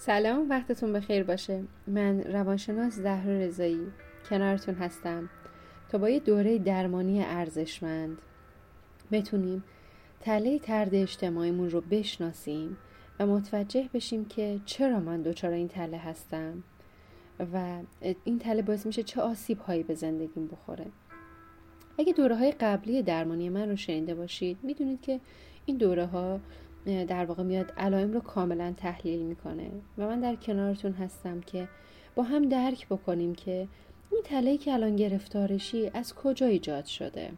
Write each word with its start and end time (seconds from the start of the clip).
سلام 0.00 0.50
وقتتون 0.50 0.92
بخیر 0.92 1.22
باشه. 1.22 1.62
من 1.86 2.22
روانشناس 2.22 2.94
زهر 2.94 3.26
رضایی. 3.26 3.86
کنارتون 4.30 4.74
هستم. 4.74 5.30
تا 5.88 5.98
با 5.98 6.08
یه 6.08 6.20
دوره 6.20 6.58
درمانی 6.58 7.24
ارزشمند. 7.24 8.18
بتونیم 9.12 9.64
تله 10.20 10.58
ترد 10.58 10.94
اجتماعیمون 10.94 11.70
رو 11.70 11.80
بشناسیم 11.80 12.76
و 13.20 13.26
متوجه 13.26 13.88
بشیم 13.94 14.24
که 14.24 14.60
چرا 14.64 15.00
من 15.00 15.22
دچار 15.22 15.52
این 15.52 15.68
تله 15.68 15.98
هستم 15.98 16.62
و 17.52 17.78
این 18.24 18.38
تله 18.38 18.62
باعث 18.62 18.86
میشه 18.86 19.02
چه 19.02 19.20
آسیب 19.20 19.58
هایی 19.58 19.82
به 19.82 19.94
زندگیم 19.94 20.46
بخوره. 20.46 20.86
اگه 21.98 22.12
دوره 22.12 22.36
های 22.36 22.52
قبلی 22.52 23.02
درمانی 23.02 23.48
من 23.48 23.68
رو 23.68 23.76
شنیده 23.76 24.14
باشید 24.14 24.58
می‌دونید 24.62 25.00
که 25.00 25.20
این 25.66 25.76
دوره 25.76 26.06
ها 26.06 26.40
در 26.84 27.24
واقع 27.24 27.42
میاد 27.42 27.72
علائم 27.76 28.12
رو 28.12 28.20
کاملا 28.20 28.74
تحلیل 28.76 29.22
می‌کنه. 29.22 29.70
و 29.98 30.06
من 30.06 30.20
در 30.20 30.34
کنارتون 30.34 30.92
هستم 30.92 31.40
که 31.40 31.68
با 32.14 32.22
هم 32.22 32.48
درک 32.48 32.86
بکنیم 32.88 33.34
که 33.34 33.68
این 34.10 34.22
تله 34.24 34.56
که 34.56 34.72
الان 34.72 34.96
گرفتارشی 34.96 35.90
از 35.94 36.14
کجا 36.14 36.46
ایجاد 36.46 36.84
شده؟ 36.84 37.30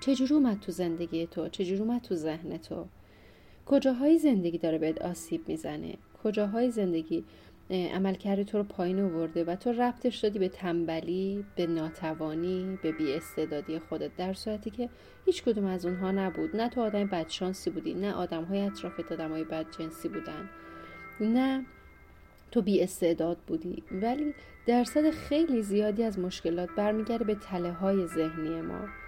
چجور 0.00 0.34
اومد 0.34 0.60
تو 0.60 0.72
زندگی 0.72 1.26
تو؟ 1.26 1.48
چجور 1.48 1.82
اومد 1.82 2.02
تو 2.02 2.14
ذهن 2.14 2.56
تو؟ 2.56 2.86
کجاهای 3.66 4.18
زندگی 4.18 4.58
داره 4.58 4.78
بهت 4.78 5.02
آسیب 5.02 5.48
می‌زنه؟ 5.48 5.94
کجاهای 6.24 6.70
زندگی 6.70 7.24
عملکرد 7.70 8.42
تو 8.42 8.58
رو 8.58 8.64
پایین 8.64 9.00
آورده 9.00 9.44
و 9.44 9.56
تو 9.56 9.72
ربطش 9.72 10.18
دادی 10.18 10.38
به 10.38 10.48
تنبلی 10.48 11.44
به 11.56 11.66
ناتوانی 11.66 12.78
به 12.82 12.92
بیاستعدادی 12.92 13.78
خودت 13.78 14.16
در 14.16 14.32
صورتی 14.32 14.70
که 14.70 14.88
هیچ 15.26 15.42
کدوم 15.42 15.64
از 15.64 15.86
اونها 15.86 16.10
نبود. 16.10 16.56
نه 16.56 16.68
تو 16.68 16.80
آدم 16.80 17.06
بدشانسی 17.06 17.70
بودی 17.70 17.94
نه 17.94 18.12
آدم 18.12 18.44
های 18.44 18.60
اطرافت 18.60 19.12
آدم 19.12 19.30
های 19.30 19.44
بدجنسی 19.44 20.08
بودن. 20.08 20.50
نه 21.20 21.64
تو 22.50 22.62
بی 22.62 22.82
استعداد 22.82 23.38
بودی. 23.46 23.82
ولی 24.02 24.34
درصد 24.66 25.10
خیلی 25.10 25.62
زیادی 25.62 26.02
از 26.02 26.18
مشکلات 26.18 26.68
برمیگرده 26.76 27.24
به 27.24 27.34
تله 27.34 27.72
های 27.72 28.06
ذهنی 28.06 28.60
ما. 28.60 29.03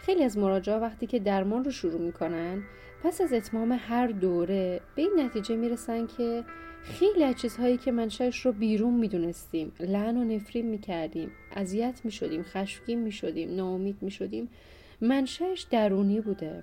خیلی 0.00 0.24
از 0.24 0.38
مراجعه 0.38 0.76
وقتی 0.76 1.06
که 1.06 1.18
درمان 1.18 1.64
رو 1.64 1.70
شروع 1.70 2.00
می‌کنن 2.00 2.62
پس 3.02 3.20
از 3.20 3.32
اتمام 3.32 3.78
هر 3.80 4.06
دوره 4.06 4.80
به 4.94 5.02
این 5.02 5.12
نتیجه 5.18 5.56
می‌رسن 5.56 6.06
که 6.06 6.44
خیلی 6.82 7.24
از 7.24 7.34
چیزهایی 7.36 7.76
که 7.76 7.92
منشأش 7.92 8.46
رو 8.46 8.52
بیرون 8.52 8.94
می‌دونستیم 8.94 9.72
لعن 9.80 10.16
و 10.16 10.24
نفرین 10.24 10.66
می‌کردیم 10.66 11.30
اذیت 11.52 12.00
می‌شدیم 12.04 12.42
خشمگین 12.42 12.98
می‌شدیم 12.98 13.56
ناامید 13.56 13.96
می‌شدیم 14.00 14.48
منشأش 15.00 15.62
درونی 15.62 16.20
بوده. 16.20 16.62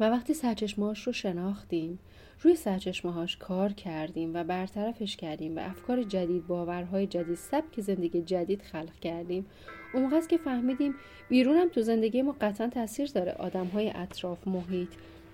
و 0.00 0.10
وقتی 0.10 0.34
سرچشمهاش 0.34 1.06
رو 1.06 1.12
شناختیم 1.12 1.98
روی 2.42 2.56
سرچشمهاش 2.56 3.36
کار 3.36 3.72
کردیم 3.72 4.30
و 4.34 4.44
برطرفش 4.44 5.16
کردیم 5.16 5.56
و 5.56 5.60
افکار 5.60 6.02
جدید 6.02 6.46
باورهای 6.46 7.06
جدید 7.06 7.36
سبک 7.36 7.80
زندگی 7.80 8.22
جدید 8.22 8.62
خلق 8.62 8.98
کردیم. 9.00 9.46
اون 9.94 10.02
موقع 10.02 10.20
که 10.20 10.36
فهمیدیم 10.36 10.94
بیرون 11.28 11.56
هم 11.56 11.68
تو 11.68 11.82
زندگی 11.82 12.22
ما 12.22 12.36
قطعا 12.40 12.68
تاثیر 12.68 13.10
داره. 13.14 13.32
آدم 13.32 13.66
های 13.66 13.92
اطراف 13.94 14.48
محیط. 14.48 14.88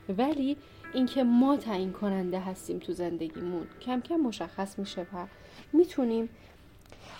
ولی 0.08 0.56
اینکه 0.94 1.22
ما 1.22 1.56
تعیین 1.56 1.92
کننده 1.92 2.40
هستیم 2.40 2.78
تو 2.78 2.92
زندگیمون 2.92 3.66
کم 3.80 4.00
کم 4.00 4.16
مشخص 4.16 4.78
میشه 4.78 5.00
و 5.00 5.26
می‌تونیم 5.72 6.28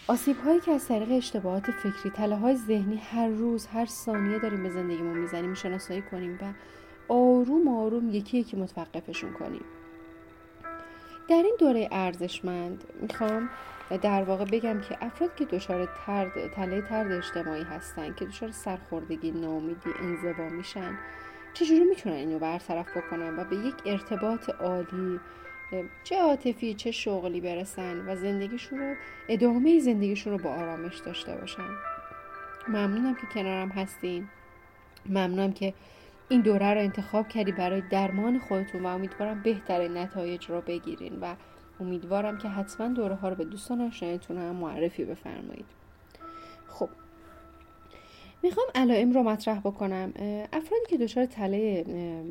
آسیب 0.07 0.37
هایی 0.37 0.61
که 0.61 0.73
از 0.73 0.89
طریق 0.89 1.11
اشتباهات 1.11 1.71
فکری 1.71 2.11
تله 2.11 2.37
های 2.37 2.57
ذهنی 2.57 2.97
هر 2.97 3.29
روز 3.29 3.67
هر 3.67 3.87
ثانیه 3.87 4.39
داریم 4.39 4.63
به 4.63 4.71
زندگیمون 4.71 5.19
می‌زنیم 5.19 5.55
شناسایی 5.55 6.03
کنیم 6.03 6.39
و 6.43 6.53
آروم 7.09 7.69
آروم 7.69 8.11
یکی 8.11 8.39
یکی 8.39 8.57
متوقفشون 8.57 9.33
کنیم. 9.33 9.65
در 11.29 11.43
این 11.43 11.57
دوره 11.59 11.89
ارزشمند 11.93 12.85
می‌خوام 13.01 13.51
در 14.03 14.23
واقع 14.23 14.45
بگم 14.45 14.81
که 14.81 14.99
افراد 15.01 15.35
که 15.35 15.45
دچار 15.45 15.89
ترد 16.07 16.51
تله 16.55 16.83
ترد 16.83 17.13
اجتماعی 17.13 17.63
هستن 17.63 18.15
که 18.15 18.25
دچار 18.25 18.51
سرخوردگی 18.51 19.31
ناامیدی 19.31 19.91
انزوا 20.01 20.49
میشن 20.49 20.99
چجوری 21.55 21.85
می‌تونن 21.85 22.15
اینو 22.15 22.39
برطرف 22.39 22.97
بکنن 22.97 23.39
و 23.39 23.45
به 23.45 23.57
یک 23.57 23.75
ارتباط 23.87 24.51
عالی 24.51 25.21
چه 26.05 26.17
عاطفی 26.17 26.75
چه 26.75 26.91
شغلی 26.91 27.41
برسن 27.41 28.09
و 28.09 28.17
زندگیشون 28.17 28.79
رو 28.79 28.95
ادامه 29.29 29.81
زندگیشون 29.81 30.33
رو 30.33 30.39
با 30.39 30.51
آرامش 30.51 30.99
داشته 30.99 31.37
باشن؟ 31.37 31.69
ممنونم 32.69 33.15
که 33.15 33.27
کنارم 33.35 33.69
هستین. 33.69 34.29
ممنونم 35.07 35.53
که 35.53 35.75
این 36.29 36.41
دوره 36.41 36.75
رو 36.75 36.81
انتخاب 36.81 37.29
کردی 37.29 37.53
برای 37.53 37.83
درمان 37.91 38.39
خودتون 38.39 38.83
و 38.83 38.87
امیدوارم 38.87 39.43
بهترین 39.43 39.97
نتایج 39.97 40.47
رو 40.47 40.61
بگیرین 40.61 41.21
و 41.21 41.35
امیدوارم 41.81 42.39
که 42.39 42.49
حتما 42.49 42.89
دوره 42.89 43.15
ها 43.15 43.29
رو 43.29 43.35
به 43.35 43.45
دوستان 43.45 43.81
آشنایتون 43.81 44.39
هم 44.39 44.57
معرفی 44.57 45.05
بفرمایید. 45.05 45.67
خب 46.69 46.89
می‌خوام 48.43 48.67
علائم 48.75 49.13
رو 49.13 49.23
مطرح 49.23 49.61
بکنم. 49.61 50.13
افرادی 50.53 50.87
که 50.89 50.97
دچار 50.99 51.27
تله 51.27 51.85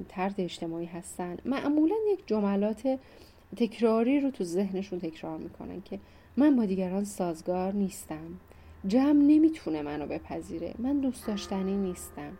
ترد 0.09 0.35
اجتماعی 0.37 0.85
هستن 0.85 1.37
معمولا 1.45 1.95
یک 2.13 2.27
جملات 2.27 2.99
تکراری 3.55 4.19
رو 4.19 4.31
تو 4.31 4.43
ذهنشون 4.43 4.99
تکرار 4.99 5.37
می‌کنن 5.37 5.81
که 5.81 5.99
من 6.37 6.55
با 6.55 6.65
دیگران 6.65 7.03
سازگار 7.03 7.73
نیستم. 7.73 8.39
جمع 8.87 9.23
نمی‌تونه 9.23 9.81
منو 9.81 10.05
بپذیره. 10.05 10.73
من 10.79 10.99
دوست 10.99 11.27
داشتنی 11.27 11.77
نیستم. 11.77 12.37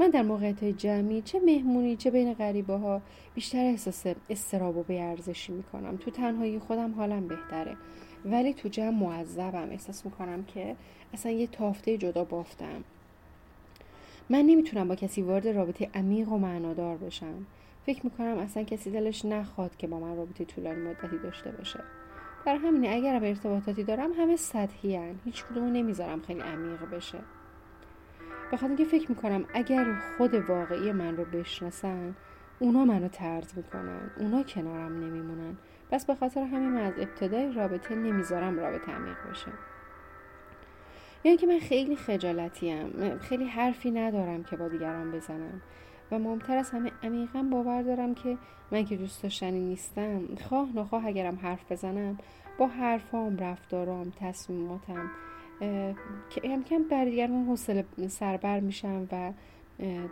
من 0.00 0.10
در 0.10 0.22
موقعیت 0.22 0.64
جمعی 0.64 1.22
چه 1.22 1.40
مهمونی 1.40 1.96
چه 1.96 2.10
بین 2.10 2.34
غریبه 2.34 2.74
ها 2.74 3.02
بیشتر 3.34 3.58
احساس 3.58 4.06
استراب 4.30 4.76
و 4.76 4.82
بیارزشی 4.82 5.52
می‌کنم. 5.52 5.96
تو 5.96 6.10
تنهایی 6.10 6.58
خودم 6.58 6.94
حالم 6.94 7.28
بهتره. 7.28 7.76
ولی 8.24 8.54
تو 8.54 8.68
جمع 8.68 8.90
معذبم. 8.90 9.68
احساس 9.70 10.04
می‌کنم 10.04 10.44
که 10.44 10.76
اصلا 11.14 11.32
یه 11.32 11.46
تافته 11.46 11.98
جدا 11.98 12.24
بافتم. 12.24 12.84
من 14.30 14.38
نمی‌تونم 14.38 14.88
با 14.88 14.94
کسی 14.94 15.22
وارد 15.22 15.48
رابطه 15.48 15.90
عمیق 15.94 16.32
و 16.32 16.38
معنادار 16.38 16.96
بشم. 16.96 17.46
فکر 17.86 18.00
می‌کنم 18.04 18.38
اصلا 18.38 18.62
کسی 18.62 18.90
دلش 18.90 19.24
نخواد 19.24 19.76
که 19.76 19.86
با 19.86 20.00
من 20.00 20.16
رابطه 20.16 20.44
طولانی 20.44 20.80
مدتی 20.80 21.18
داشته 21.22 21.50
باشه. 21.50 21.80
برای 22.46 22.58
همینه 22.58 22.88
اگرم 22.88 23.22
ارتباطاتی 23.24 23.84
دارم 23.84 24.12
همه 24.12 24.36
سطحی 24.36 24.96
هن. 24.96 25.14
هیچ 25.24 25.44
کدومو 25.44 25.70
نمی‌ذارم 25.70 26.20
خیلی 26.20 26.40
عمیق 26.40 26.84
بشه. 26.92 27.18
بخاطر 28.52 28.66
اینکه 28.66 28.84
فکر 28.84 29.10
می‌کنم 29.10 29.44
اگر 29.54 29.94
خود 30.18 30.34
واقعی 30.34 30.92
من 30.92 31.16
رو 31.16 31.24
بشناسن 31.24 32.14
اونا 32.58 32.84
منو 32.84 33.08
ترد 33.08 33.52
می‌کنن 33.56 34.10
اونا 34.18 34.42
کنارم 34.42 35.04
نمیمونن. 35.04 35.56
پس 35.90 36.06
به 36.06 36.14
خاطر 36.14 36.40
همین 36.40 36.68
من 36.68 36.82
از 36.82 36.94
ابتدای 36.98 37.52
رابطه 37.52 37.94
نمی‌ذارم 37.94 38.58
رابطه 38.58 38.92
عمیق 38.92 39.16
بشه 39.30 39.52
یعنی 41.24 41.36
که 41.36 41.46
من 41.46 41.58
خیلی 41.58 41.96
خجالتیم 41.96 43.18
خیلی 43.18 43.44
حرفی 43.44 43.90
ندارم 43.90 44.44
که 44.44 44.56
با 44.56 44.68
دیگران 44.68 45.12
بزنم. 45.12 45.62
و 46.12 46.18
مهمتر 46.18 46.56
از 46.56 46.70
همه 46.70 46.92
عمیقا 47.02 47.42
باور 47.42 47.82
دارم 47.82 48.14
که 48.14 48.38
من 48.72 48.84
که 48.84 48.96
دوست 48.96 49.22
داشتنی 49.22 49.60
نیستم 49.60 50.22
خواه 50.48 50.68
نخواه 50.76 51.06
اگرم 51.06 51.38
حرف 51.42 51.72
بزنم 51.72 52.18
با 52.58 52.66
حرفام 52.66 53.36
رفتارام 53.36 54.12
تصمیماتم 54.20 55.10
که 56.30 56.40
کم 56.40 56.62
کم 56.62 56.82
بر 56.82 57.04
دیگران 57.04 57.44
حوصله 57.44 57.84
سربر 58.08 58.60
میشم 58.60 59.08
و 59.12 59.32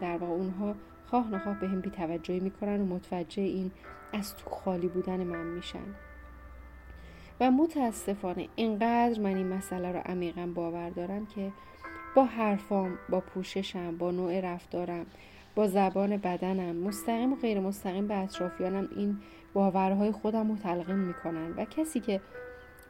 در 0.00 0.16
واقع 0.16 0.32
اونها 0.32 0.74
خواه 1.06 1.34
نخواه 1.34 1.60
به 1.60 1.68
هم 1.68 1.80
بیتوجهی 1.80 2.40
می‌کنن 2.40 2.80
و 2.80 2.84
متوجه 2.84 3.42
این 3.42 3.70
از 4.12 4.36
تو 4.36 4.50
خالی 4.50 4.88
بودن 4.88 5.24
من 5.24 5.46
میشن. 5.46 5.86
و 7.40 7.50
متاسفانه 7.50 8.48
اینقدر 8.56 9.20
من 9.20 9.36
این 9.36 9.48
مسئله 9.48 9.92
رو 9.92 9.98
عمیقا 9.98 10.46
باور 10.54 10.90
دارم 10.90 11.26
که 11.26 11.52
با 12.16 12.24
حرفام 12.24 12.98
با 13.08 13.20
پوششم 13.20 13.96
با 13.98 14.10
نوع 14.10 14.40
رفتارم 14.40 15.06
با 15.54 15.66
زبان 15.66 16.16
بدنم 16.16 16.76
مستقیم 16.76 17.32
و 17.32 17.36
غیر 17.36 17.60
مستقیم 17.60 18.06
به 18.06 18.16
اطرافیانم 18.16 18.88
این 18.96 19.18
باورهای 19.52 20.12
خودم 20.12 20.48
رو 20.48 20.56
تلقین 20.56 20.96
می‌کنن. 20.96 21.54
و 21.56 21.64
کسی 21.64 22.00
که 22.00 22.20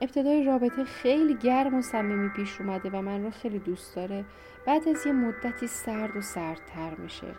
ابتدای 0.00 0.44
رابطه 0.44 0.84
خیلی 0.84 1.34
گرم 1.34 1.74
و 1.74 1.82
صمیمی 1.82 2.28
پیش 2.28 2.60
اومده 2.60 2.90
و 2.90 3.02
من 3.02 3.24
رو 3.24 3.30
خیلی 3.30 3.58
دوست 3.58 3.96
داره. 3.96 4.24
بعد 4.66 4.88
از 4.88 5.06
یه 5.06 5.12
مدتی 5.12 5.66
سرد 5.66 6.16
و 6.16 6.20
سردتر 6.20 6.94
میشه. 6.98 7.34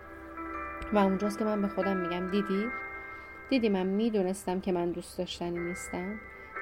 و 0.94 0.98
اونجاست 0.98 1.40
که 1.40 1.46
من 1.46 1.62
به 1.62 1.68
خودم 1.68 1.98
میگم 1.98 2.32
دیدی؟ 2.32 2.66
دیدی 3.50 3.70
من 3.70 3.86
می‌دونستم 3.86 4.60
که 4.60 4.72
من 4.72 4.92
دوست 4.92 5.18
داشتنی 5.18 5.60
نیستم. 5.60 6.20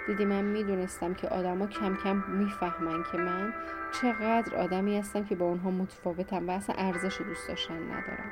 دیدی 0.08 0.26
من 0.26 0.44
می‌دونستم 0.44 1.14
که 1.14 1.28
آدما 1.28 1.68
کم 1.68 1.96
کم 1.96 2.24
می‌فهمن 2.28 3.04
که 3.12 3.18
من 3.18 3.54
چقدر 4.02 4.56
آدمی 4.56 4.98
هستم 4.98 5.24
که 5.24 5.36
با 5.36 5.46
اونها 5.46 5.72
متفاوتم 5.72 6.48
و 6.48 6.52
اصلا 6.52 6.76
ارزش 6.78 7.22
دوست 7.22 7.48
داشتن 7.48 7.84
ندارم. 7.84 8.32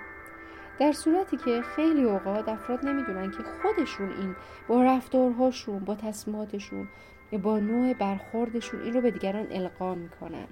در 0.79 0.91
صورتی 0.91 1.37
که 1.37 1.61
خیلی 1.61 2.03
اوقات 2.03 2.49
افراد 2.49 2.85
نمی‌دونن 2.85 3.31
که 3.31 3.43
خودشون 3.43 4.09
این 4.09 4.35
با 4.67 4.83
رفتارهاشون 4.83 5.79
با 5.79 5.95
تصمیماتشون 5.95 6.87
با 7.37 7.59
نوع 7.59 7.93
برخوردشون 7.93 8.81
این 8.81 8.93
رو 8.93 9.01
به 9.01 9.11
دیگران 9.11 9.47
القا 9.51 9.95
می‌کنن. 9.95 10.45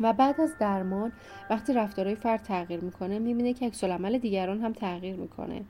و 0.00 0.12
بعد 0.12 0.40
از 0.40 0.58
درمان 0.58 1.12
وقتی 1.50 1.72
رفتارهای 1.72 2.16
فرد 2.16 2.42
تغییر 2.42 2.80
می‌کنه 2.80 3.18
می‌بینه 3.18 3.52
که 3.52 3.66
عکس 3.66 3.84
عمل 3.84 4.18
دیگران 4.18 4.60
هم 4.60 4.72
تغییر 4.72 5.16
می‌کنه. 5.16 5.64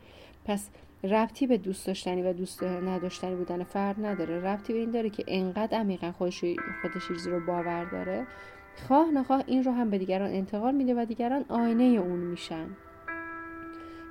پس 0.45 0.71
ربطی 1.05 1.47
به 1.47 1.59
دوست 1.59 1.87
داشتنی 1.87 2.23
و 2.23 2.33
دوست 2.33 2.63
نداشتنی 2.63 3.35
بودن 3.35 3.65
فرد 3.65 4.07
نداره. 4.07 4.41
ربطی 4.41 4.73
به 4.73 4.79
این 4.79 4.91
داره 4.91 5.11
که 5.11 5.25
انقدر 5.27 5.79
عمیقا 5.79 6.13
خودش 6.13 6.45
خودش 6.83 7.09
چیزی 7.09 7.31
رو 7.31 7.47
باور 7.47 7.85
داره. 7.85 8.27
خواه 8.89 9.11
نخواه 9.11 9.45
این 9.47 9.65
رو 9.65 9.73
هم 9.73 9.91
به 9.91 9.99
دیگران 9.99 10.31
انتقال 10.31 10.75
میده 10.75 11.03
و 11.03 11.05
دیگران 11.05 11.45
آینه 11.49 11.85
اون 11.85 12.19
میشن. 12.19 12.67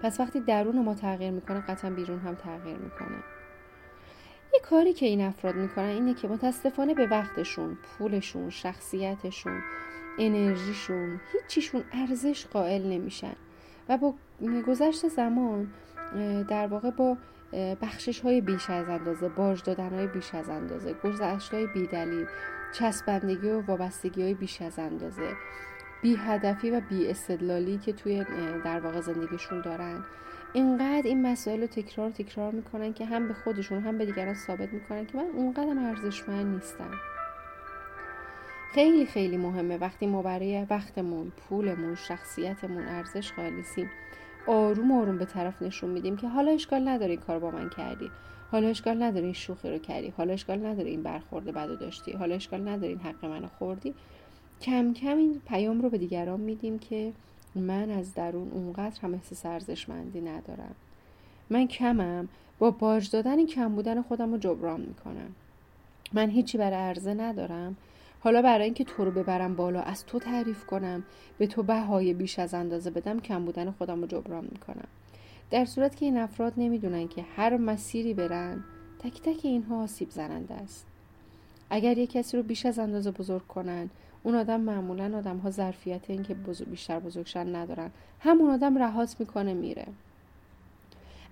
پس 0.01 0.19
وقتی 0.19 0.39
درون 0.39 0.81
ما 0.81 0.93
تغییر 0.93 1.31
می‌کنه 1.31 1.61
قطعا 1.61 1.91
بیرون 1.91 2.19
هم 2.19 2.35
تغییر 2.35 2.77
می‌کنه. 2.77 3.36
یه 4.57 4.63
کاری 4.69 4.93
که 4.93 5.05
این 5.05 5.21
افراد 5.21 5.55
می‌کنن 5.55 5.85
اینه 5.85 6.13
که 6.13 6.27
متاسفانه 6.27 6.93
به 6.93 7.07
وقتشون 7.07 7.77
پولشون 7.97 8.49
شخصیتشون 8.49 9.61
انرژیشون 10.19 11.19
هیچیشون 11.33 11.83
ارزش 11.91 12.45
قائل 12.45 12.83
نمیشن. 12.83 13.35
و 13.89 13.97
با 13.97 14.13
گذشت 14.67 15.07
زمان 15.07 15.73
در 16.49 16.67
واقع 16.67 16.89
با 16.89 17.17
بخشش 17.81 18.19
های 18.19 18.41
بیش 18.41 18.69
از 18.69 18.89
اندازه 18.89 19.29
باج 19.29 19.63
دادن 19.63 19.89
های 19.89 20.07
بیش 20.07 20.35
از 20.35 20.49
اندازه 20.49 20.93
گذشت 20.93 21.53
های 21.53 21.67
بیدلیل 21.67 22.25
چسبندگی 22.73 23.49
و 23.49 23.61
وابستگی 23.61 24.21
های 24.21 24.33
بیش 24.33 24.61
از 24.61 24.79
اندازه 24.79 25.35
بی 26.01 26.15
هدفی 26.15 26.71
و 26.71 26.81
بی 26.89 27.09
استدلالی 27.09 27.77
که 27.77 27.93
توی 27.93 28.25
در 28.65 28.79
واقع 28.79 29.01
زندگیشون 29.01 29.61
دارن. 29.61 30.03
اینقدر 30.53 31.07
این 31.07 31.21
مسائل 31.21 31.61
رو 31.61 31.67
تکرار 31.67 32.09
تکرار 32.09 32.51
می‌کنن 32.51 32.93
که 32.93 33.05
هم 33.05 33.27
به 33.27 33.33
خودشون 33.33 33.81
هم 33.83 33.97
به 33.97 34.05
دیگران 34.05 34.33
ثابت 34.33 34.73
می‌کنن 34.73 35.05
که 35.05 35.17
من 35.17 35.27
اونقدر 35.33 35.79
ارزشمند 35.79 36.55
نیستم. 36.55 36.91
خیلی 38.73 39.05
خیلی 39.05 39.37
مهمه 39.37 39.77
وقتی 39.77 40.07
ما 40.07 40.21
برای 40.21 40.65
وقتمون 40.69 41.31
پولمون 41.31 41.95
شخصیتمون 41.95 42.87
ارزش 42.87 43.31
قائلیم 43.31 43.89
آروم 44.47 44.91
آروم 44.91 45.17
به 45.17 45.25
طرف 45.25 45.61
نشون 45.61 45.89
میدیم 45.89 46.17
که 46.17 46.27
حالا 46.27 46.51
اشکال 46.51 46.87
نداره 46.87 47.11
این 47.11 47.19
کار 47.19 47.39
با 47.39 47.51
من 47.51 47.69
کردی 47.69 48.11
حالا 48.51 48.67
اشکال 48.67 49.03
نداره 49.03 49.25
این 49.25 49.33
شوخی 49.33 49.69
رو 49.71 49.77
کردی 49.77 50.13
حالا 50.17 50.33
اشکال 50.33 50.65
نداره 50.65 50.89
این 50.89 51.03
برخورد 51.03 51.45
بدو 51.45 51.75
داشتی 51.75 52.11
حالا 52.11 52.35
اشکال 52.35 52.67
نداره 52.67 52.87
این 52.87 52.99
حق 52.99 53.25
منو 53.25 53.47
خوردی. 53.47 53.93
کم 54.61 54.93
کم 54.93 55.17
این 55.17 55.41
پیام 55.47 55.81
رو 55.81 55.89
به 55.89 55.97
دیگران 55.97 56.39
میدیم 56.39 56.79
که 56.79 57.13
من 57.55 57.89
از 57.89 58.13
درون 58.13 58.51
اونقدر 58.51 59.01
هم 59.01 59.13
احساس 59.13 59.45
ارزشمندی 59.45 60.21
ندارم. 60.21 60.75
من 61.49 61.67
کمم. 61.67 62.27
با 62.59 62.71
باج 62.71 63.09
دادن 63.11 63.45
کم 63.45 63.75
بودن 63.75 64.01
خودم 64.01 64.31
رو 64.31 64.37
جبران 64.37 64.81
می‌کنم. 64.81 65.35
من 66.13 66.29
هیچی 66.29 66.57
برای 66.57 66.77
عرضه 66.77 67.13
ندارم. 67.13 67.77
حالا 68.19 68.41
برای 68.41 68.65
اینکه 68.65 68.83
تو 68.83 69.05
رو 69.05 69.11
ببرم 69.11 69.55
بالا 69.55 69.81
از 69.81 70.05
تو 70.05 70.19
تعریف 70.19 70.65
کنم. 70.65 71.03
به 71.37 71.47
تو 71.47 71.63
بهای 71.63 72.13
بیش 72.13 72.39
از 72.39 72.53
اندازه 72.53 72.89
بدم 72.89 73.19
کم 73.19 73.45
بودن 73.45 73.71
خودم 73.71 74.01
رو 74.01 74.07
جبران 74.07 74.47
می‌کنم. 74.51 74.87
در 75.51 75.65
صورت 75.65 75.95
که 75.95 76.05
این 76.05 76.17
افراد 76.17 76.53
نمی‌دونن 76.57 77.07
که 77.07 77.25
هر 77.35 77.57
مسیری 77.57 78.13
برن 78.13 78.63
تک 78.99 79.21
تک 79.21 79.39
اینها 79.43 79.83
آسیب 79.83 80.09
زننده 80.09 80.53
است. 80.53 80.85
اگر 81.69 81.97
یک 81.97 82.11
کسی 82.11 82.37
رو 82.37 82.43
بیش 82.43 82.65
از 82.65 82.79
اندازه 82.79 83.11
بزرگ 83.11 83.47
کنن 83.47 83.89
اون 84.27 84.35
آدم 84.35 84.61
معمولا 84.61 85.17
آدم 85.17 85.37
ها 85.37 85.49
ظرفیت 85.49 86.09
این 86.09 86.23
که 86.23 86.33
بزرگ 86.33 86.69
بیشتر 86.69 86.99
بزرگشن 86.99 87.55
ندارن. 87.55 87.91
همون 88.19 88.49
آدم 88.49 88.77
رهات 88.77 89.15
می‌کنه 89.19 89.53
میره. 89.53 89.87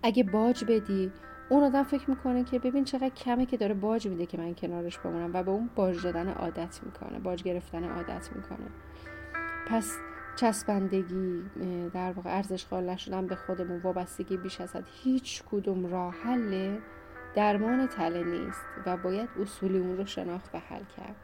اگه 0.04 0.24
باج 0.24 0.66
بدی 0.66 1.12
اون 1.50 1.64
آدم 1.64 1.84
فکر 1.84 2.10
می‌کنه 2.10 2.44
که 2.44 2.60
ببین 2.60 2.84
چقدر 2.84 3.10
کمه 3.10 3.46
که 3.46 3.58
داره 3.58 3.74
باج 3.74 4.08
میده 4.08 4.26
که 4.26 4.38
من 4.38 4.54
کنارش 4.54 4.98
بمونم 4.98 5.32
و 5.34 5.44
به 5.44 5.52
اون 5.52 5.70
باج 5.76 6.04
دادن 6.04 6.28
عادت 6.28 6.80
می‌کنه 6.84 7.20
باج 7.20 7.44
گرفتن 7.44 7.84
عادت 7.84 8.30
می‌کنه. 8.36 8.68
پس 9.68 9.92
چسبندگی 10.36 11.44
در 11.94 12.12
واقع 12.12 12.38
ارزش 12.38 12.66
قائل 12.66 12.90
نشدن 12.90 13.28
به 13.28 13.36
خودمون 13.36 13.80
وابستگی 13.80 14.38
بیش 14.38 14.62
از 14.62 14.76
حد 14.76 14.88
هیچ 15.04 15.44
کدوم 15.52 15.86
راه 15.86 16.16
حل 16.24 16.78
درمان 17.36 17.88
تله 17.88 18.24
نیست 18.24 18.62
و 18.86 18.98
باید 18.98 19.30
اصولی 19.42 19.78
اون 19.78 19.98
رو 19.98 20.06
شناخت 20.06 20.56
و 20.56 20.60
حل 20.60 20.84
کرد. 20.98 21.16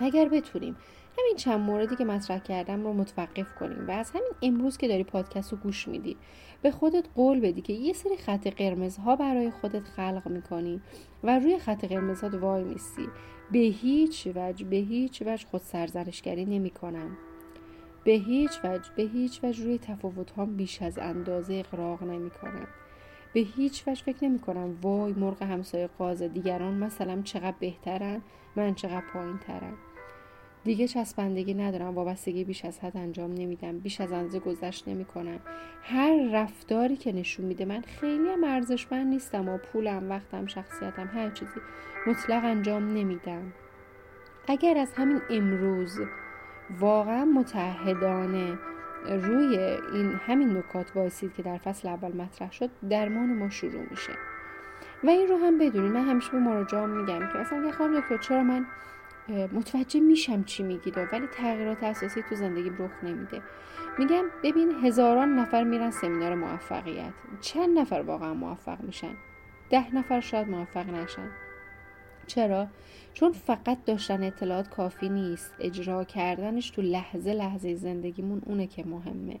اگر 0.00 0.28
بتونیم. 0.28 0.76
همین 1.18 1.36
چند 1.36 1.60
موردی 1.60 1.96
که 1.96 2.04
مطرح 2.04 2.38
کردم 2.38 2.84
رو 2.84 2.92
متوقف 2.92 3.54
کنیم 3.54 3.88
و 3.88 3.90
از 3.90 4.10
همین 4.10 4.32
امروز 4.42 4.76
که 4.76 4.88
داری 4.88 5.04
پادکست 5.04 5.52
رو 5.52 5.58
گوش 5.58 5.88
میدی 5.88 6.16
به 6.62 6.70
خودت 6.70 7.04
قول 7.14 7.40
بدی 7.40 7.60
که 7.60 7.72
یه 7.72 7.92
سری 7.92 8.16
خط 8.16 8.46
قرمزها 8.46 9.16
برای 9.16 9.50
خودت 9.50 9.84
خلق 9.84 10.22
می‌کنی 10.26 10.80
و 11.24 11.38
روی 11.38 11.58
خط 11.58 11.84
قرمزها 11.84 12.38
وای 12.38 12.64
میسی 12.64 13.08
به 13.52 13.58
هیچ 13.58 14.28
وجه 14.34 14.64
به 14.64 14.76
هیچ 14.76 15.22
وجه 15.26 15.46
خود 15.46 15.60
سرزنشگری 15.60 16.44
نمی‌کنم. 16.44 17.16
به 18.04 18.12
هیچ 18.12 18.50
وجه 18.64 18.90
به 18.96 19.02
هیچ 19.02 19.44
وجه 19.44 19.64
روی 19.64 19.78
تفاوت 19.78 20.38
هم 20.38 20.56
بیش 20.56 20.82
از 20.82 20.98
اندازه 20.98 21.54
اقراق 21.54 22.02
نمی‌کنم. 22.02 22.66
به 23.34 23.40
هیچ 23.40 23.88
وجه 23.88 24.02
فکر 24.02 24.24
نمی 24.24 24.38
کنم 24.38 24.76
وای 24.82 25.12
مرغ 25.12 25.42
همسایه 25.42 25.86
قازه 25.86 26.28
دیگران 26.28 26.74
مثلا 26.74 27.22
چقدر 27.22 27.56
بهترن 27.60 28.20
من 28.56 28.74
چقدر 28.74 29.02
پایین 29.12 29.38
ترم 29.38 29.74
دیگه 30.68 30.88
چسبندگی 30.88 31.54
ندارم 31.54 31.94
وابستگی 31.94 32.44
بیش 32.44 32.64
از 32.64 32.78
حد 32.80 32.96
انجام 32.96 33.32
نمیدم 33.32 33.78
بیش 33.78 34.00
از 34.00 34.12
اندازه 34.12 34.38
گذشت 34.38 34.88
نمی 34.88 35.04
کنم 35.04 35.40
هر 35.82 36.30
رفتاری 36.32 36.96
که 36.96 37.12
نشون 37.12 37.46
میده 37.46 37.64
من 37.64 37.80
خیلی 37.80 38.28
هم 38.28 38.44
ارزشمند 38.44 39.06
نیستم 39.06 39.48
و 39.48 39.58
پولم 39.58 40.10
وقتم 40.10 40.46
شخصیتم 40.46 41.06
هر 41.14 41.30
چیزی 41.30 41.60
مطلق 42.06 42.44
انجام 42.44 42.88
نمیدم. 42.88 43.52
اگر 44.48 44.78
از 44.78 44.92
همین 44.92 45.20
امروز 45.30 46.00
واقعا 46.80 47.24
متحدانه 47.24 48.58
روی 49.06 49.58
این 49.92 50.12
همین 50.26 50.56
نکات 50.56 50.96
وایسید 50.96 51.34
که 51.34 51.42
در 51.42 51.58
فصل 51.58 51.88
اول 51.88 52.16
مطرح 52.16 52.52
شد 52.52 52.70
درمان 52.90 53.38
ما 53.38 53.50
شروع 53.50 53.86
میشه. 53.90 54.12
و 55.04 55.08
این 55.08 55.28
رو 55.28 55.36
هم 55.36 55.58
بدونید 55.58 55.92
من 55.92 56.08
همیشه 56.08 56.30
به 56.30 56.38
مراجعان 56.38 56.90
میگم 56.90 57.28
که 57.32 57.38
اصلا 57.38 57.64
یه 57.66 57.72
خانم 57.72 58.00
دکتر 58.00 58.16
چرا 58.16 58.42
من 58.42 58.66
متوجه 59.28 60.00
میشم 60.00 60.42
چی 60.42 60.62
میگید 60.62 60.98
ولی 61.12 61.26
تغییرات 61.26 61.82
اساسی 61.82 62.22
تو 62.22 62.34
زندگیم 62.34 62.76
رخ 62.78 62.90
نمیده. 63.04 63.42
میگم 63.98 64.24
ببین 64.44 64.72
هزاران 64.84 65.38
نفر 65.38 65.64
میرن 65.64 65.90
سمینار 65.90 66.34
موفقیت. 66.34 67.12
چند 67.40 67.78
نفر 67.78 68.00
واقعا 68.00 68.34
موفق 68.34 68.80
میشن؟ 68.80 69.14
ده 69.70 69.94
نفر 69.94 70.20
شاید 70.20 70.48
موفق 70.48 70.90
نشن. 70.90 71.28
چرا؟ 72.26 72.66
چون 73.14 73.32
فقط 73.32 73.84
داشتن 73.84 74.22
اطلاعات 74.22 74.68
کافی 74.68 75.08
نیست. 75.08 75.54
اجرا 75.60 76.04
کردنش 76.04 76.70
تو 76.70 76.82
لحظه 76.82 77.32
لحظه 77.32 77.74
زندگیمون 77.74 78.42
اونه 78.46 78.66
که 78.66 78.84
مهمه. 78.84 79.36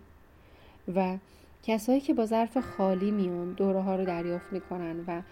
و 0.94 1.18
کسایی 1.62 2.00
که 2.00 2.14
با 2.14 2.26
ظرف 2.26 2.56
خالی 2.56 3.10
میون 3.10 3.52
دوره 3.52 3.80
ها 3.80 3.96
رو 3.96 4.04
دریافت 4.04 4.52
می‌کنن 4.52 5.04
و 5.06 5.22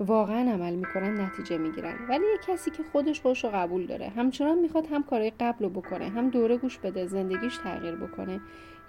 واقعا 0.00 0.52
عمل 0.52 0.74
می‌کنن 0.74 1.20
نتیجه 1.20 1.58
می‌گیرن. 1.58 1.94
ولی 2.08 2.24
یه 2.24 2.38
کسی 2.46 2.70
که 2.70 2.82
خودش 2.92 3.20
خودش 3.20 3.44
رو 3.44 3.50
قبول 3.50 3.86
داره 3.86 4.08
همچنان 4.08 4.58
می‌خواد 4.58 4.86
هم 4.86 5.02
کارهای 5.02 5.32
قبل 5.40 5.64
رو 5.64 5.70
بکنه 5.70 6.08
هم 6.08 6.30
دوره 6.30 6.56
گوش 6.56 6.78
بده 6.78 7.06
زندگیش 7.06 7.56
تغییر 7.56 7.94
بکنه. 7.94 8.40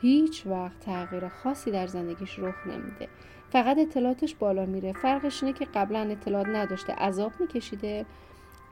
هیچ 0.02 0.48
وقت 0.48 0.80
تغییر 0.80 1.28
خاصی 1.28 1.72
در 1.72 1.88
زندگیش 1.88 2.40
رخ 2.40 2.68
نمیده. 2.68 3.08
فقط 3.50 3.78
اطلاعاتش 3.78 4.36
بالا 4.36 4.66
میره. 4.66 4.94
فرقش 4.94 5.44
اینه 5.44 5.58
که 5.58 5.66
قبلا 5.66 6.00
اطلاعات 6.00 6.48
نداشته 6.48 6.94
عذاب 6.94 7.32
میکشیده. 7.40 8.06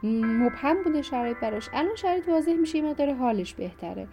مبهم 0.04 0.84
بوده 0.84 1.02
شرایط 1.02 1.38
براش. 1.38 1.70
الان 1.74 1.96
شرایط 1.96 2.30
واضح 2.30 2.54
میشه 2.54 2.78
این 2.78 2.94
داره 2.94 3.14
حالش 3.14 3.54
بهتره. 3.54 4.08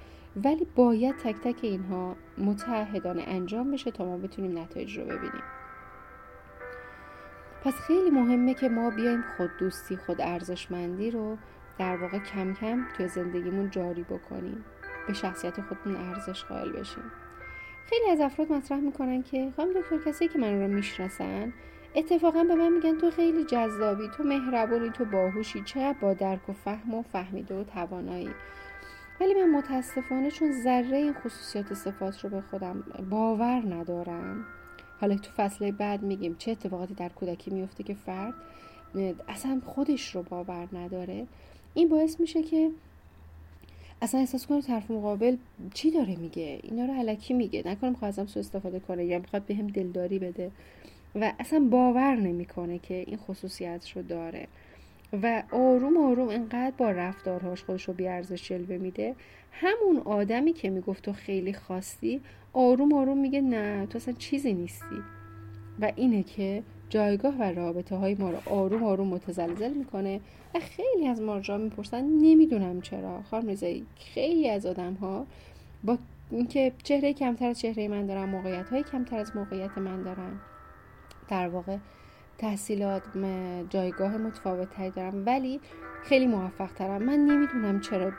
ولی 0.45 0.67
باید 0.76 1.17
تک 1.17 1.37
تک 1.37 1.59
اینها 1.62 2.17
متحدانه 2.38 3.23
انجام 3.26 3.71
بشه 3.71 3.91
تا 3.91 4.05
ما 4.05 4.17
بتونیم 4.17 4.59
نتایج 4.59 4.99
رو 4.99 5.05
ببینیم. 5.05 5.43
پس 7.64 7.75
خیلی 7.75 8.11
مهمه 8.11 8.54
که 8.54 8.69
ما 8.69 8.90
بیایم 8.90 9.25
خود 9.37 9.50
دوستی 9.59 9.97
خود 9.97 10.21
ارزشمندی 10.21 11.11
رو 11.11 11.37
در 11.78 11.97
واقع 11.97 12.19
کم 12.19 12.54
کم 12.54 12.87
توی 12.97 13.09
زندگیمون 13.09 13.71
جاری 13.71 14.02
بکنیم. 14.02 14.64
به 15.07 15.12
شخصیت 15.12 15.61
خودمون 15.61 15.97
ارزش 15.97 16.45
قائل 16.45 16.73
بشیم. 16.73 17.04
خیلی 17.90 18.11
از 18.11 18.21
افراد 18.21 18.52
مطرح 18.52 18.78
می‌کنن 18.78 19.23
که 19.23 19.52
خانم 19.57 19.73
دکتر 19.73 19.99
کسی 19.99 20.28
که 20.28 20.38
من 20.38 20.61
رو 20.62 20.69
می‌شناسن 20.69 21.52
اتفاقا 21.95 22.45
به 22.45 22.54
من 22.54 22.73
میگن 22.73 22.99
تو 22.99 23.11
خیلی 23.11 23.45
جذابی 23.45 24.09
تو 24.16 24.25
مهربونی 24.25 24.90
تو 24.90 25.04
باهوشی 25.04 25.62
چه 25.62 25.95
با 26.00 26.14
درک 26.14 26.49
و 26.49 26.52
فهم 26.52 26.95
و 26.95 27.02
فهمیده 27.02 27.61
و 27.61 27.64
توانایی. 27.64 28.31
ولی 29.21 29.35
من 29.35 29.50
متاسفانه 29.50 30.31
چون 30.31 30.52
ذره 30.52 30.97
این 30.97 31.12
خصوصیات 31.12 31.75
صفات 31.75 32.25
رو 32.25 32.31
به 32.31 32.40
خودم 32.40 32.85
باور 33.11 33.62
ندارم 33.75 34.47
حالا 35.02 35.16
تو 35.16 35.30
فصله 35.37 35.73
بعد 35.73 36.02
میگیم 36.02 36.37
چه 36.38 36.50
اتفاقاتی 36.50 36.94
در 36.94 37.09
کودکی 37.09 37.50
میفته 37.50 37.82
که 37.82 37.94
فرد 37.94 38.35
اصلا 39.28 39.61
خودش 39.66 40.14
رو 40.14 40.23
باور 40.23 40.68
نداره. 40.73 41.26
این 41.75 41.88
باعث 41.88 42.21
میشه 42.21 42.42
که 42.42 42.71
اصلا 44.02 44.21
احساس 44.21 44.47
کنه 44.47 44.62
طرف 44.62 44.90
مقابل 44.90 45.37
چی 45.75 45.90
داره 45.90 46.16
میگه؟ 46.16 46.61
اینا 46.62 46.85
رو 46.85 46.94
علکی 46.94 47.35
میگه. 47.35 47.62
نکنه 47.66 47.90
می‌خواد 47.90 48.09
ازم 48.09 48.26
سو 48.26 48.40
استفاده 48.40 48.80
کنه 48.80 49.04
یا 49.04 49.18
می‌خواد 49.18 49.42
بهم 49.42 49.66
به 49.66 49.73
دلداری 49.73 50.18
بده. 50.18 50.50
و 51.14 51.32
اصلا 51.38 51.61
باور 51.71 52.16
نمی‌کنه 52.16 52.78
که 52.78 52.94
این 52.94 53.16
خصوصیت 53.16 53.90
رو 53.97 54.02
داره. 54.02 54.47
و 55.23 55.42
آروم 55.52 55.97
آروم 55.97 56.28
انقدر 56.28 56.73
با 56.78 56.90
رفتارهاش 56.90 57.64
خودش 57.64 57.85
رو 57.88 57.94
بیارزش 57.94 58.49
جلوه 58.49 58.76
میده. 58.76 59.14
همون 59.52 59.99
آدمی 60.04 60.52
که 60.52 60.71
می‌گفت 60.71 61.04
تو 61.04 61.12
خیلی 61.12 61.52
خواستی 61.52 62.21
آروم 62.52 62.92
آروم 62.92 63.18
میگه 63.18 63.40
نه 63.40 63.87
تو 63.87 63.99
اصلا 63.99 64.14
چیزی 64.14 64.52
نیستی. 64.52 65.02
و 65.80 65.92
اینه 65.97 66.23
که 66.23 66.62
جایگاه 66.88 67.35
و 67.38 67.42
رابطه 67.42 67.97
های 67.97 68.14
ما 68.14 68.30
رو 68.30 68.38
آروم 68.47 68.85
آروم 68.85 69.09
متزلزل 69.09 69.73
می‌کنه 69.73 70.21
و 70.54 70.61
خیلی 70.61 71.06
از 71.06 71.21
مارجا 71.21 71.59
می‌پرسن 71.59 72.04
نمی‌دونم 72.04 72.80
چرا. 72.80 73.23
خانم 73.23 73.49
رضایی 73.49 73.87
خیلی 73.97 74.50
از 74.50 74.66
آدم 74.66 74.94
ها 74.94 75.26
با 75.85 75.99
اینکه 76.30 76.73
چهره 76.82 77.12
کمتر 77.12 77.49
از 77.49 77.61
چهره 77.61 77.88
من 77.88 78.06
دارن 78.06 78.25
موقعیت 78.25 78.68
های 78.68 78.82
کمتر 78.82 79.16
از 79.16 79.37
موقعیت 79.37 79.78
من 79.78 80.02
دارن 80.02 80.40
در 81.28 81.49
واقع 81.49 81.76
تحصیلات 82.38 83.02
جایگاه 83.71 84.16
متفاوت 84.16 84.71
تری 84.71 84.90
دارم 84.90 85.26
ولی 85.26 85.61
خیلی 86.02 86.26
موفق 86.26 86.73
ترم 86.73 87.02
من 87.02 87.18
نمی‌دونم 87.18 87.80
چرا 87.80 88.12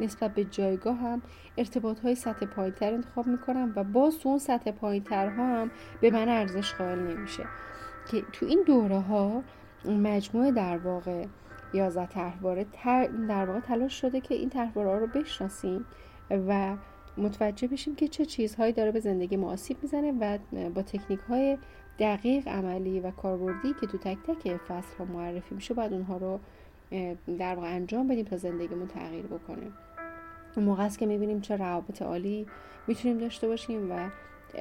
نسبت 0.00 0.34
به 0.34 0.44
جایگاه 0.44 0.96
هم 0.96 1.22
ارتباط 1.56 2.00
های 2.00 2.14
سطح 2.14 2.46
پایین 2.46 2.72
تر 2.72 2.94
انتخاب 2.94 3.26
می‌کنم 3.26 3.72
و 3.76 3.84
با 3.84 4.12
اون 4.24 4.38
سطح 4.38 4.70
پایین 4.70 5.02
تر 5.02 5.28
هم 5.28 5.70
به 6.00 6.10
من 6.10 6.28
ارزش 6.28 6.74
قائل 6.74 6.98
نمیشه. 6.98 7.44
که 8.10 8.22
تو 8.32 8.46
این 8.46 8.62
دوره 8.66 8.98
ها 8.98 9.42
مجموعه 9.84 10.52
در 10.52 10.78
واقع 10.78 11.26
11 11.74 12.06
طرحواره 12.06 12.66
در 13.28 13.46
واقع 13.46 13.60
تلاش 13.60 14.00
شده 14.00 14.20
که 14.20 14.34
این 14.34 14.48
طرحواره 14.48 14.98
رو 14.98 15.06
بشناسیم 15.06 15.86
و 16.30 16.76
متوجه 17.16 17.68
بشیم 17.68 17.94
که 17.94 18.08
چه 18.08 18.24
چیزهایی 18.24 18.72
داره 18.72 18.92
به 18.92 19.00
زندگی 19.00 19.36
ما 19.36 19.52
آسیب 19.52 19.76
می‌زنه 19.82 20.12
و 20.12 20.38
با 20.70 20.82
تکنیک 20.82 21.20
های 21.20 21.58
دقیق 21.98 22.48
عملی 22.48 23.00
و 23.00 23.10
کاربردی 23.10 23.74
که 23.80 23.86
تو 23.86 23.98
تک 23.98 24.18
تک 24.26 24.56
فصل 24.56 24.98
ها 24.98 25.04
معرفی 25.04 25.54
میشه 25.54 25.74
باید 25.74 25.92
اونها 25.92 26.16
رو 26.16 26.40
در 27.38 27.54
واقع 27.54 27.74
انجام 27.74 28.08
بدیم 28.08 28.24
تا 28.24 28.36
زندگیمون 28.36 28.86
تغییر 28.86 29.26
بکنه. 29.26 29.66
اون 30.56 30.66
موقع 30.66 30.84
است 30.84 30.98
که 30.98 31.06
می‌بینیم 31.06 31.40
چه 31.40 31.56
روابط 31.56 32.02
عالی 32.02 32.46
می‌تونیم 32.86 33.18
داشته 33.18 33.48
باشیم 33.48 33.92
و 33.92 34.10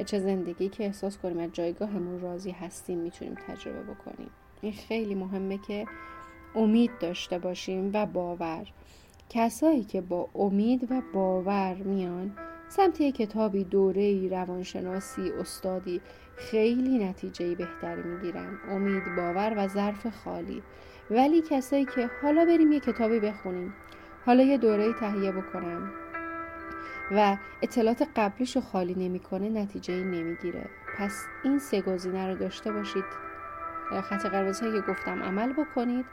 چه 0.06 0.20
زندگی 0.20 0.70
که 0.70 0.84
احساس 0.84 1.18
کنیم 1.18 1.40
از 1.40 1.50
جایگاهمون 1.54 2.22
راضی 2.22 2.52
هستیم 2.52 3.00
می‌تونیم 3.00 3.36
تجربه 3.48 3.84
بکنیم. 3.94 4.30
این 4.62 4.74
خیلی 4.74 5.16
مهمه 5.16 5.60
که 5.68 5.86
امید 6.56 6.92
داشته 7.00 7.40
باشیم 7.40 7.92
و 7.94 8.06
باور. 8.06 8.68
کسایی 9.30 9.84
که 9.84 10.02
با 10.02 10.30
امید 10.36 10.92
و 10.92 11.02
باور 11.14 11.74
میان 11.74 12.38
سمت 12.70 13.02
کتابی 13.02 13.64
دوره 13.64 14.28
روانشناسی 14.28 15.32
استادی 15.32 16.02
خیلی 16.36 17.06
نتیجه 17.06 17.56
بهتری 17.56 18.04
می‌گیرن. 18.04 18.58
امید 18.70 19.04
باور 19.18 19.54
و 19.58 19.68
ظرف 19.68 20.08
خالی. 20.24 20.64
ولی 21.12 21.41
کسایی 21.41 21.86
که 21.86 22.10
حالا 22.22 22.46
بریم 22.46 22.72
یه 22.72 22.80
کتابی 22.80 23.20
بخونیم. 23.20 23.74
حالا 24.25 24.44
یه 24.44 24.58
دوره 24.58 24.94
تهیه 24.94 25.32
بکنم. 25.32 25.91
و 27.12 27.38
اطلاعات 27.62 28.08
قبلیش 28.15 28.56
رو 28.56 28.62
خالی 28.62 28.94
نمی‌کنه 28.94 29.50
نتیجه 29.50 29.94
ای 29.94 30.03
نمی‌گیره. 30.03 30.70
پس 30.98 31.25
این 31.44 31.60
سه 31.60 31.82
گزینه 31.82 32.27
رو 32.27 32.36
داشته 32.36 32.72
باشید. 32.72 33.03
خط 34.03 34.25
قرمز 34.25 34.60
که 34.60 34.82
گفتم 34.88 35.24
عمل 35.24 35.53
بکنید 35.53 36.06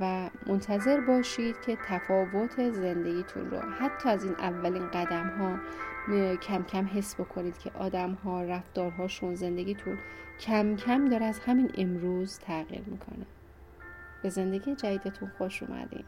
و 0.00 0.30
منتظر 0.46 1.00
باشید 1.00 1.60
که 1.60 1.78
تفاوت 1.88 2.70
زندگیتون 2.70 3.50
رو 3.50 3.58
حتی 3.58 4.08
از 4.08 4.24
این 4.24 4.34
اولین 4.38 4.86
قدم 4.88 5.28
ها 5.28 5.58
کم 6.36 6.62
کم 6.62 6.86
حس 6.94 7.14
بکنید 7.20 7.58
که 7.58 7.70
آدم 7.78 8.12
ها 8.12 8.42
رفتارهاشون 8.42 9.34
زندگیتون 9.34 9.98
کم 10.40 10.76
کم 10.76 11.08
داره 11.08 11.26
از 11.26 11.38
همین 11.38 11.70
امروز 11.78 12.38
تغییر 12.38 12.82
می‌کنه. 12.86 13.26
به 14.24 14.30
زندگی 14.30 14.74
جدیدتون 14.74 15.30
خوش 15.38 15.62
اومدین. 15.62 16.04